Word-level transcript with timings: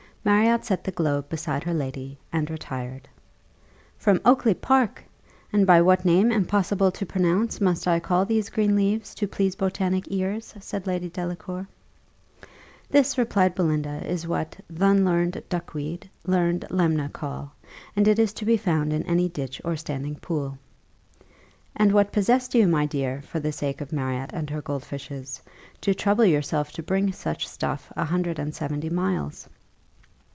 Marriott 0.23 0.63
set 0.63 0.83
the 0.83 0.91
globe 0.91 1.29
beside 1.29 1.63
her 1.63 1.73
lady, 1.73 2.15
and 2.31 2.47
retired. 2.47 3.09
"From 3.97 4.21
Oakly 4.23 4.53
park! 4.53 5.03
And 5.51 5.65
by 5.65 5.81
what 5.81 6.05
name 6.05 6.31
impossible 6.31 6.91
to 6.91 7.07
pronounce 7.07 7.59
must 7.59 7.87
I 7.87 7.99
call 7.99 8.23
these 8.25 8.51
green 8.51 8.75
leaves, 8.75 9.15
to 9.15 9.27
please 9.27 9.55
botanic 9.55 10.03
ears?" 10.09 10.53
said 10.59 10.85
Lady 10.85 11.09
Delacour. 11.09 11.67
"This," 12.87 13.17
replied 13.17 13.55
Belinda, 13.55 14.07
"is 14.07 14.27
what 14.27 14.57
'Th'unlearned, 14.71 15.41
duckweed 15.49 16.07
learned, 16.27 16.65
lemna, 16.69 17.09
call; 17.11 17.55
and 17.95 18.07
it 18.07 18.19
is 18.19 18.31
to 18.33 18.45
be 18.45 18.57
found 18.57 18.93
in 18.93 19.01
any 19.07 19.27
ditch 19.27 19.59
or 19.65 19.75
standing 19.75 20.13
pool." 20.17 20.59
"And 21.75 21.91
what 21.93 22.13
possessed 22.13 22.53
you, 22.53 22.67
my 22.67 22.85
dear, 22.85 23.23
for 23.23 23.39
the 23.39 23.51
sake 23.51 23.81
of 23.81 23.91
Marriott 23.91 24.29
and 24.33 24.51
her 24.51 24.61
gold 24.61 24.83
fishes, 24.85 25.41
to 25.81 25.95
trouble 25.95 26.25
yourself 26.25 26.71
to 26.73 26.83
bring 26.83 27.11
such 27.11 27.47
stuff 27.47 27.91
a 27.95 28.05
hundred 28.05 28.37
and 28.37 28.53
seventy 28.53 28.89
miles?" 28.91 29.49